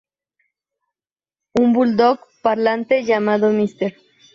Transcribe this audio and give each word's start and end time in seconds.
Un 1.53 1.71
bulldog 1.73 2.21
parlante 2.41 3.03
llamado 3.03 3.51
Mr. 3.51 3.93